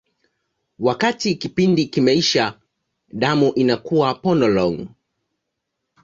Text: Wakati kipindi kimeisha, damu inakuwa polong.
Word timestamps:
Wakati 0.79 1.35
kipindi 1.35 1.85
kimeisha, 1.85 2.59
damu 3.13 3.53
inakuwa 3.55 4.13
polong. 4.15 4.87